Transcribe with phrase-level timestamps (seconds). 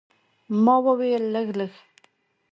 [0.63, 1.71] ما وویل، لږ، لږ.